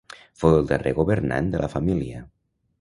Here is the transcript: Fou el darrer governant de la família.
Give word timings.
Fou 0.43 0.55
el 0.61 0.65
darrer 0.71 0.95
governant 1.01 1.53
de 1.53 1.63
la 1.65 1.71
família. 1.77 2.27